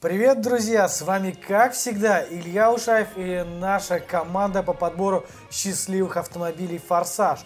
[0.00, 0.88] Привет, друзья!
[0.88, 7.40] С вами, как всегда, Илья Ушаев и наша команда по подбору счастливых автомобилей «Форсаж».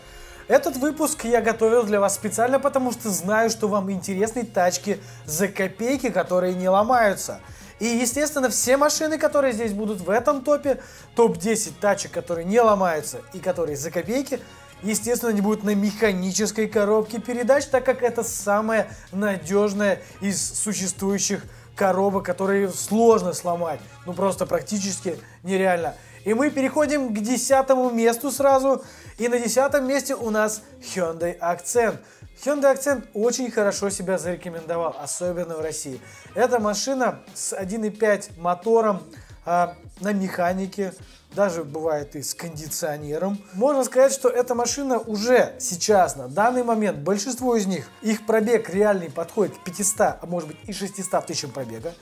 [0.48, 5.48] Этот выпуск я готовил для вас специально, потому что знаю, что вам интересны тачки за
[5.48, 7.40] копейки, которые не ломаются.
[7.80, 10.78] И, естественно, все машины, которые здесь будут в этом топе,
[11.16, 14.40] топ-10 тачек, которые не ломаются и которые за копейки,
[14.82, 21.44] естественно, не будут на механической коробке передач, так как это самая надежная из существующих
[21.76, 23.80] коробок, которые сложно сломать.
[24.06, 25.94] Ну просто практически нереально.
[26.24, 28.84] И мы переходим к десятому месту сразу.
[29.18, 31.98] И на десятом месте у нас Hyundai Accent.
[32.44, 36.00] Hyundai Accent очень хорошо себя зарекомендовал, особенно в России.
[36.34, 39.02] Это машина с 1.5 мотором
[39.44, 40.94] а, на механике,
[41.34, 43.38] даже бывает и с кондиционером.
[43.54, 48.68] Можно сказать, что эта машина уже сейчас, на данный момент, большинство из них, их пробег
[48.70, 51.94] реальный подходит к 500, а может быть и 600 тысячам пробега.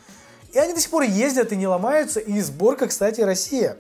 [0.52, 3.76] И они до сих пор ездят и не ломаются, и сборка, кстати, Россия.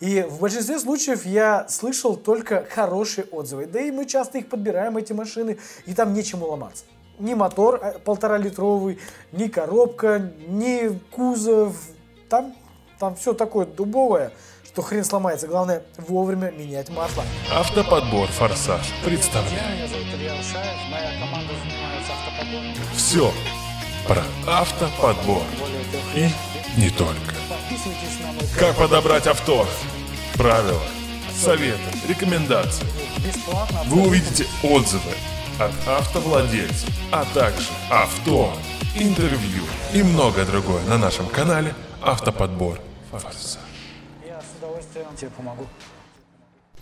[0.00, 3.66] И в большинстве случаев я слышал только хорошие отзывы.
[3.66, 6.84] Да и мы часто их подбираем, эти машины, и там нечему ломаться.
[7.20, 8.98] Ни мотор а, полтора литровый,
[9.30, 11.76] ни коробка, ни кузов.
[12.28, 12.54] Там,
[12.98, 14.32] там все такое дубовое
[14.74, 15.46] что хрен сломается.
[15.46, 17.22] Главное вовремя менять масло.
[17.52, 19.88] Автоподбор «Форсаж» представляет.
[22.96, 23.32] Все
[24.08, 25.44] про автоподбор.
[26.16, 26.28] И
[26.76, 27.34] не только.
[28.58, 29.64] Как подобрать авто?
[30.34, 30.82] Правила,
[31.32, 31.78] советы,
[32.08, 32.84] рекомендации.
[33.86, 35.12] Вы увидите отзывы
[35.60, 38.52] от автовладельцев, а также авто,
[38.96, 41.72] интервью и многое другое на нашем канале
[42.04, 42.78] «Автоподбор
[43.10, 43.58] Форсаж»
[44.64, 45.66] удовольствием тебе помогу.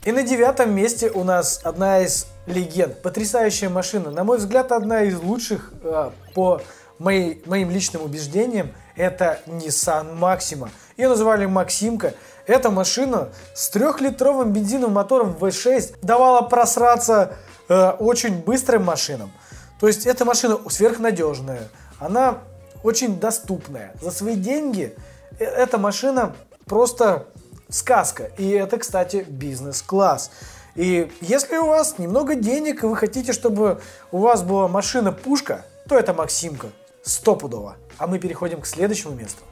[0.05, 3.03] И на девятом месте у нас одна из легенд.
[3.03, 4.11] Потрясающая машина.
[4.11, 6.61] На мой взгляд, одна из лучших э, по
[6.99, 8.73] моей, моим личным убеждениям.
[8.97, 10.71] Это Nissan Maxima.
[10.97, 12.15] Ее называли Максимка.
[12.47, 17.37] Эта машина с трехлитровым бензиновым мотором V6 давала просраться
[17.69, 19.31] э, очень быстрым машинам.
[19.79, 21.69] То есть эта машина сверхнадежная.
[22.01, 22.39] Она
[22.83, 23.95] очень доступная.
[24.01, 24.97] За свои деньги
[25.39, 26.35] эта машина
[26.67, 27.27] просто
[27.69, 28.31] сказка.
[28.39, 30.31] И это, кстати, бизнес-класс.
[30.75, 35.99] И если у вас немного денег, и вы хотите, чтобы у вас была машина-пушка, то
[35.99, 36.69] это Максимка.
[37.03, 37.77] Стопудово.
[37.99, 39.43] А мы переходим к следующему месту.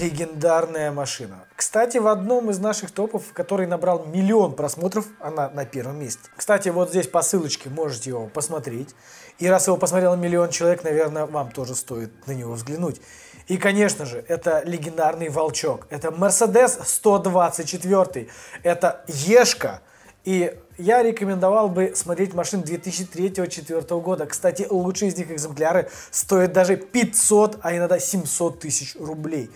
[0.00, 1.44] Легендарная машина.
[1.56, 6.22] Кстати, в одном из наших топов, который набрал миллион просмотров, она на первом месте.
[6.36, 8.94] Кстати, вот здесь по ссылочке можете его посмотреть.
[9.40, 13.00] И раз его посмотрел миллион человек, наверное, вам тоже стоит на него взглянуть.
[13.48, 15.88] И, конечно же, это легендарный волчок.
[15.90, 18.28] Это Mercedes 124.
[18.62, 19.80] Это Ешка.
[20.24, 24.26] И я рекомендовал бы смотреть машин 2003-2004 года.
[24.26, 29.50] Кстати, лучшие из них экземпляры стоят даже 500, а иногда 700 тысяч рублей.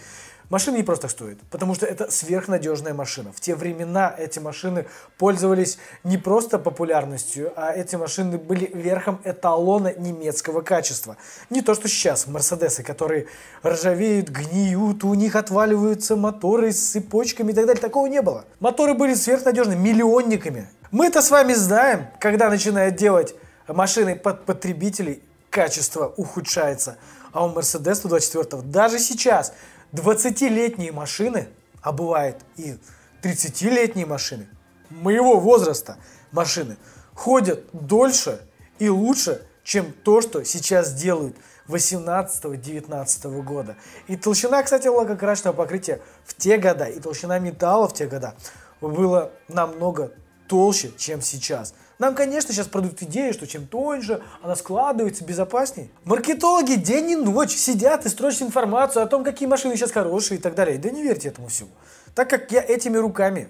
[0.52, 3.32] Машина не просто стоит, потому что это сверхнадежная машина.
[3.32, 4.84] В те времена эти машины
[5.16, 11.16] пользовались не просто популярностью, а эти машины были верхом эталона немецкого качества.
[11.48, 13.28] Не то, что сейчас Мерседесы, которые
[13.64, 17.80] ржавеют, гниют, у них отваливаются моторы с цепочками и так далее.
[17.80, 18.44] Такого не было.
[18.60, 20.68] Моторы были сверхнадежными, миллионниками.
[20.90, 23.34] Мы-то с вами знаем, когда начинают делать
[23.68, 26.98] машины под потребителей, качество ухудшается.
[27.32, 29.54] А у Mercedes 124 даже сейчас
[29.92, 31.48] 20-летние машины,
[31.82, 32.76] а бывает и
[33.22, 34.48] 30-летние машины,
[34.90, 35.96] моего возраста
[36.32, 36.76] машины,
[37.14, 38.40] ходят дольше
[38.78, 41.36] и лучше, чем то, что сейчас делают
[41.68, 43.76] 18-19 года.
[44.08, 48.34] И толщина, кстати, лакокрасочного покрытия в те года, и толщина металла в те года
[48.80, 50.12] было намного
[50.48, 51.74] толще, чем сейчас.
[51.98, 55.88] Нам, конечно, сейчас продают идею, что чем тоньше она складывается, безопаснее.
[56.04, 60.40] Маркетологи день и ночь сидят и строчат информацию о том, какие машины сейчас хорошие и
[60.40, 60.78] так далее.
[60.78, 61.70] Да не верьте этому всему.
[62.14, 63.48] Так как я этими руками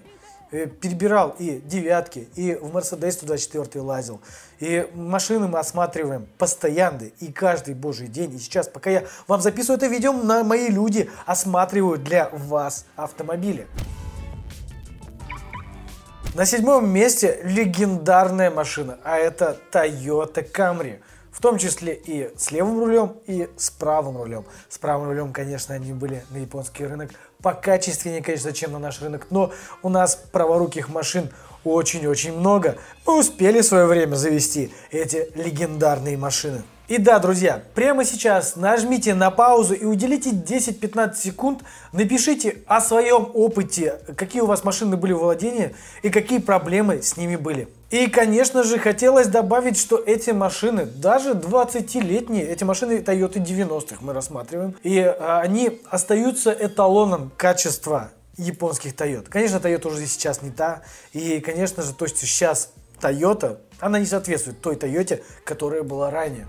[0.51, 4.21] э, перебирал и девятки, и в Mercedes 124 лазил.
[4.59, 8.35] И машины мы осматриваем постоянно и каждый божий день.
[8.35, 13.67] И сейчас, пока я вам записываю это видео, на мои люди осматривают для вас автомобили.
[16.35, 20.99] На седьмом месте легендарная машина, а это Toyota Camry.
[21.31, 24.43] В том числе и с левым рулем, и с правым рулем.
[24.67, 29.27] С правым рулем, конечно, они были на японский рынок покачественнее, конечно, чем на наш рынок.
[29.29, 29.51] Но
[29.83, 31.29] у нас праворуких машин
[31.63, 32.77] очень-очень много.
[33.05, 36.63] Мы успели в свое время завести эти легендарные машины.
[36.89, 41.63] И да, друзья, прямо сейчас нажмите на паузу и уделите 10-15 секунд,
[41.93, 47.15] напишите о своем опыте, какие у вас машины были в владении и какие проблемы с
[47.15, 47.69] ними были.
[47.89, 54.11] И, конечно же, хотелось добавить, что эти машины, даже 20-летние, эти машины Toyota 90-х мы
[54.11, 59.29] рассматриваем, и а, они остаются эталоном качества японских Toyota.
[59.29, 60.81] Конечно, Toyota уже сейчас не та,
[61.13, 66.47] и, конечно же, то, что сейчас Toyota, она не соответствует той Toyota, которая была ранее.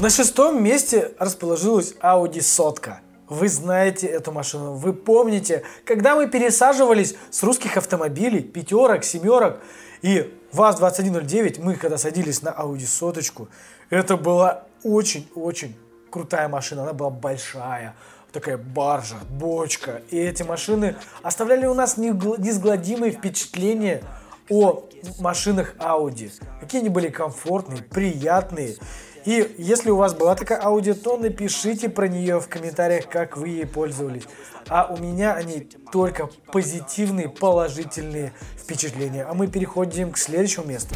[0.00, 3.00] На шестом месте расположилась Audi сотка.
[3.28, 9.60] Вы знаете эту машину, вы помните, когда мы пересаживались с русских автомобилей, пятерок, семерок,
[10.02, 13.48] и ВАЗ-2109, мы когда садились на Audi соточку,
[13.88, 15.74] это была очень-очень
[16.10, 17.96] крутая машина, она была большая,
[18.34, 20.02] такая баржа, бочка.
[20.10, 24.02] И эти машины оставляли у нас неизгладимые впечатления
[24.50, 24.82] о
[25.20, 26.30] машинах Audi.
[26.60, 28.76] Какие они были комфортные, приятные.
[29.24, 33.48] И если у вас была такая Audi, то напишите про нее в комментариях, как вы
[33.48, 34.24] ей пользовались.
[34.68, 35.60] А у меня они
[35.92, 39.24] только позитивные, положительные впечатления.
[39.24, 40.94] А мы переходим к следующему месту.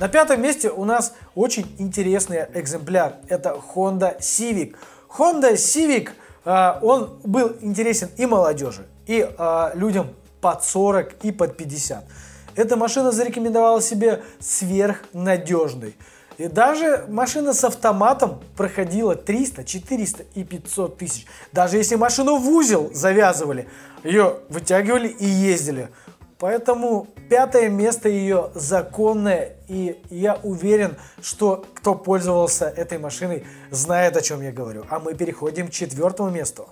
[0.00, 3.16] На пятом месте у нас очень интересный экземпляр.
[3.28, 4.76] Это Honda Civic.
[5.18, 6.10] Honda Civic,
[6.44, 12.04] а, он был интересен и молодежи, и а, людям под 40 и под 50.
[12.54, 15.96] Эта машина зарекомендовала себе сверхнадежной.
[16.36, 21.26] И даже машина с автоматом проходила 300, 400 и 500 тысяч.
[21.50, 23.68] Даже если машину в узел завязывали,
[24.04, 25.88] ее вытягивали и ездили.
[26.38, 34.20] Поэтому пятое место ее законное, и я уверен, что кто пользовался этой машиной, знает, о
[34.20, 34.84] чем я говорю.
[34.88, 36.68] А мы переходим к четвертому месту.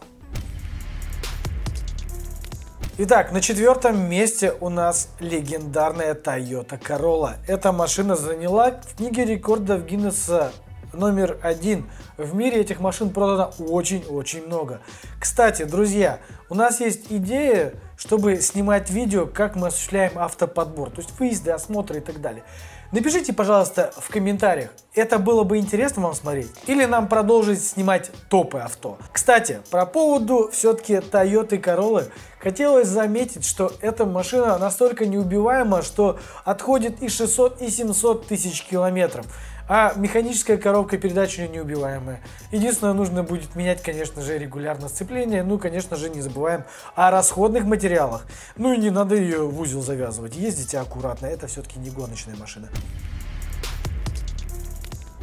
[2.99, 7.35] Итак, на четвертом месте у нас легендарная Toyota Corolla.
[7.49, 10.53] Эта машина заняла в книге рекордов Гиннесса
[10.97, 11.91] номер один.
[12.17, 14.81] В мире этих машин продано очень-очень много.
[15.21, 21.19] Кстати, друзья, у нас есть идея, чтобы снимать видео, как мы осуществляем автоподбор, то есть
[21.19, 22.45] выезды, осмотры и так далее.
[22.93, 28.59] Напишите, пожалуйста, в комментариях, это было бы интересно вам смотреть, или нам продолжить снимать топы
[28.59, 28.97] авто.
[29.13, 32.09] Кстати, про поводу все-таки Toyota Corolla,
[32.39, 39.27] хотелось заметить, что эта машина настолько неубиваема, что отходит и 600, и 700 тысяч километров.
[39.69, 42.21] А механическая коробка передач у нее неубиваемая.
[42.53, 45.43] Единственное, нужно будет менять, конечно же, регулярно сцепление.
[45.43, 46.65] Ну, конечно же, не забываем
[46.95, 48.27] о расходных материалах.
[48.57, 50.37] Ну и не надо ее в узел завязывать.
[50.37, 52.69] Ездите аккуратно, это все-таки не гоночная машина.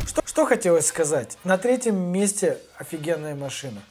[0.05, 1.37] Что, что хотелось сказать?
[1.45, 3.81] На третьем месте офигенная машина.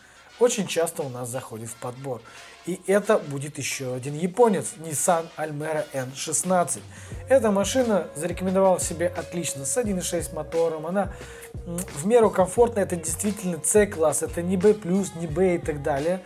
[0.43, 2.21] Очень часто у нас заходит в подбор.
[2.67, 6.81] И это будет еще один японец, Nissan Almera N16.
[7.29, 11.12] Эта машина зарекомендовала себе отлично, с 1.6 мотором, она
[11.65, 14.75] в меру комфортная, это действительно C-класс, это не B+,
[15.15, 16.21] не B и так далее.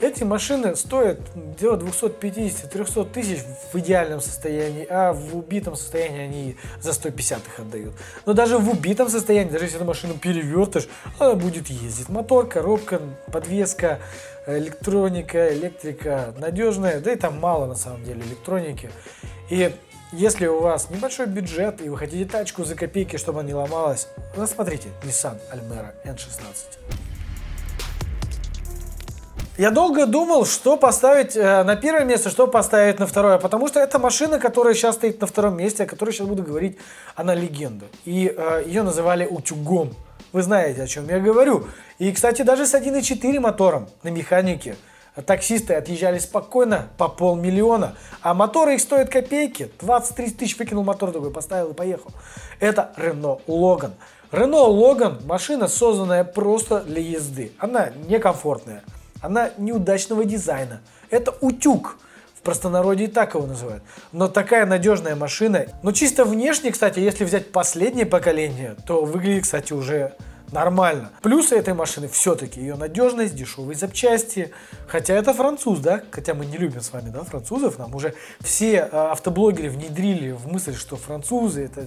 [0.00, 6.94] Эти машины стоят где-то 250-300 тысяч в идеальном состоянии, а в убитом состоянии они за
[6.94, 7.94] 150 их отдают.
[8.24, 10.88] Но даже в убитом состоянии, даже если эту машину перевертышь,
[11.18, 12.08] она будет ездить.
[12.08, 13.98] Мотор, коробка, подвеска,
[14.46, 18.90] электроника, электрика надежная, да и там мало на самом деле электроники.
[19.50, 19.70] И
[20.12, 24.08] если у вас небольшой бюджет и вы хотите тачку за копейки, чтобы она не ломалась,
[24.34, 26.99] посмотрите Nissan Almera N16.
[29.60, 33.78] Я долго думал, что поставить э, на первое место, что поставить на второе, потому что
[33.78, 36.78] это машина, которая сейчас стоит на втором месте, о которой сейчас буду говорить,
[37.14, 37.84] она легенда.
[38.06, 39.90] И э, ее называли утюгом.
[40.32, 41.66] Вы знаете, о чем я говорю.
[41.98, 44.76] И, кстати, даже с 1.4 мотором на механике
[45.26, 49.70] таксисты отъезжали спокойно по полмиллиона, а моторы их стоят копейки.
[49.78, 52.12] 20-30 тысяч выкинул мотор такой, поставил и поехал.
[52.60, 53.92] Это Renault Logan.
[54.32, 57.52] Renault Logan машина, созданная просто для езды.
[57.58, 58.82] Она некомфортная.
[59.20, 60.80] Она неудачного дизайна.
[61.10, 61.98] Это утюг.
[62.34, 63.82] В простонародье и так его называют.
[64.12, 65.66] Но такая надежная машина.
[65.82, 70.14] Но чисто внешне, кстати, если взять последнее поколение, то выглядит, кстати, уже
[70.52, 71.10] нормально.
[71.22, 74.52] Плюсы этой машины все-таки ее надежность, дешевые запчасти.
[74.86, 76.02] Хотя это француз, да?
[76.10, 77.78] Хотя мы не любим с вами, да, французов.
[77.78, 81.86] Нам уже все э, автоблогеры внедрили в мысль, что французы это,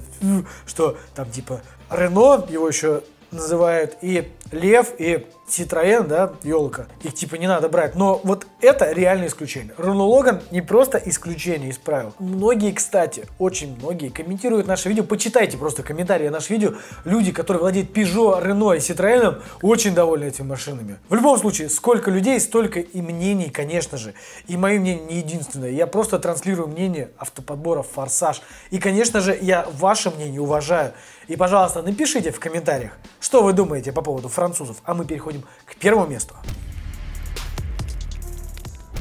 [0.66, 7.36] что там типа Рено, его еще называют и Лев, и Citroёn, да, елка, их типа
[7.36, 7.96] не надо брать.
[7.96, 9.74] Но вот это реальное исключение.
[9.78, 12.14] Renault Logan не просто исключение из правил.
[12.20, 15.04] Многие, кстати, очень многие комментируют наше видео.
[15.04, 16.74] Почитайте просто комментарии наше видео.
[17.04, 20.98] Люди, которые владеют Peugeot, Renault и Citroёn, очень довольны этими машинами.
[21.10, 24.14] В любом случае, сколько людей, столько и мнений, конечно же.
[24.48, 25.72] И мое мнение не единственное.
[25.72, 28.42] Я просто транслирую мнение автоподбора «Форсаж».
[28.72, 30.94] И, конечно же, я ваше мнение уважаю.
[31.28, 34.78] И, пожалуйста, напишите в комментариях, что вы думаете по поводу французов.
[34.84, 36.36] А мы переходим к первому месту.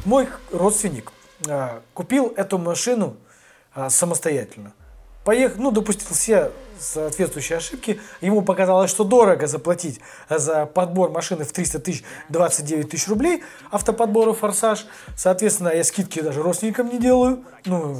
[0.05, 1.11] Мой родственник
[1.47, 3.15] э, купил эту машину
[3.75, 4.73] э, самостоятельно.
[5.23, 7.99] Поехал, ну, допустил все соответствующие ошибки.
[8.21, 9.99] Ему показалось, что дорого заплатить
[10.29, 14.85] за подбор машины в 300 тысяч 29 тысяч рублей автоподбора «Форсаж».
[15.15, 17.43] Соответственно, я скидки даже родственникам не делаю.
[17.65, 17.97] Ну,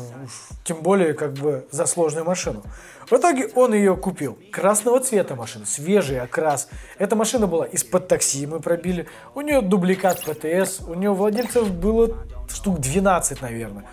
[0.65, 2.63] тем более, как бы, за сложную машину.
[3.09, 4.37] В итоге он ее купил.
[4.51, 6.67] Красного цвета машина, свежий окрас.
[6.97, 9.07] Эта машина была из-под такси, мы пробили.
[9.35, 12.17] У нее дубликат ПТС, у нее владельцев было
[12.49, 13.85] штук 12, наверное.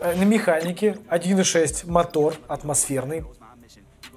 [0.00, 3.24] Э, на механике 1.6 мотор атмосферный.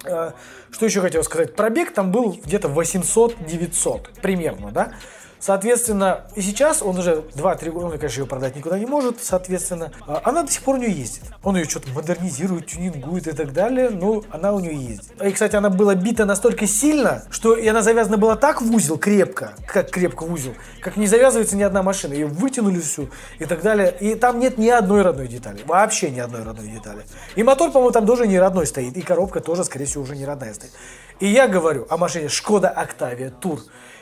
[0.05, 0.31] Э,
[0.71, 1.55] что еще хотел сказать?
[1.55, 4.93] Пробег там был где-то 800-900 примерно, да?
[5.39, 9.91] Соответственно, и сейчас он уже 2-3 года, он, конечно, ее продать никуда не может, соответственно.
[10.05, 11.23] А она до сих пор у нее ездит.
[11.43, 15.21] Он ее что-то модернизирует, тюнингует и так далее, но она у нее ездит.
[15.21, 18.97] И, кстати, она была бита настолько сильно, что и она завязана была так в узел,
[18.97, 22.13] крепко, как крепко в узел, как не завязывается ни одна машина.
[22.13, 23.95] Ее вытянули всю и так далее.
[23.99, 25.61] И там нет ни одной родной детали.
[25.65, 27.03] Вообще ни одной родной детали.
[27.35, 28.97] И мотор, по-моему, там тоже не родной стоит.
[28.97, 30.71] И коробка тоже, скорее всего, уже не родная стоит.
[31.19, 33.59] И я говорю о машине Шкода Octavia Tour.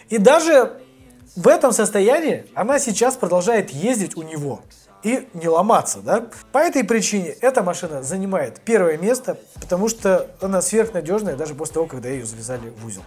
[0.09, 0.81] И даже
[1.37, 4.61] в этом состоянии она сейчас продолжает ездить у него
[5.03, 6.25] и не ломаться, да?
[6.51, 11.85] По этой причине эта машина занимает первое место, потому что она сверхнадежная даже после того,
[11.85, 13.03] когда ее завязали в узел.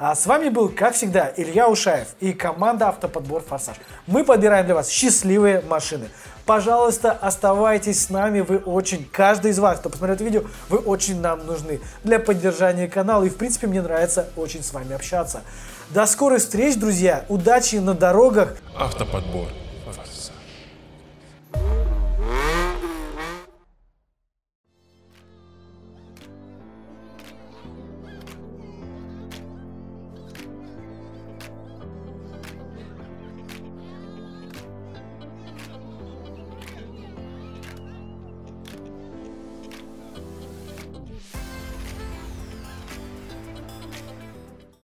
[0.00, 3.76] А с вами был, как всегда, Илья Ушаев и команда Автоподбор Форсаж.
[4.08, 6.08] Мы подбираем для вас счастливые машины.
[6.46, 11.20] Пожалуйста, оставайтесь с нами, вы очень, каждый из вас, кто посмотрел это видео, вы очень
[11.20, 13.22] нам нужны для поддержания канала.
[13.22, 15.42] И, в принципе, мне нравится очень с вами общаться.
[15.90, 17.24] До скорых встреч, друзья.
[17.28, 18.56] Удачи на дорогах.
[18.76, 19.48] Автоподбор.